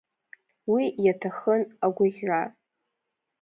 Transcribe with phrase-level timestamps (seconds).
[0.71, 2.41] Уи иаҭахын агәыӷьра.